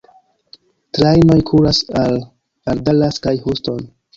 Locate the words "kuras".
1.51-1.83